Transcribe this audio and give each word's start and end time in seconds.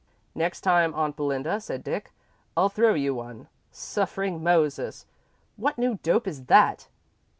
"Next 0.33 0.61
time, 0.61 0.95
Aunt 0.95 1.15
Belinda," 1.15 1.61
said 1.61 1.83
Dick, 1.83 2.11
"I'll 2.57 2.69
throw 2.69 2.95
you 2.95 3.13
one. 3.13 3.47
Suffering 3.69 4.41
Moses, 4.41 5.05
what 5.57 5.77
new 5.77 5.99
dope 6.01 6.25
is 6.25 6.45
that?" 6.45 6.87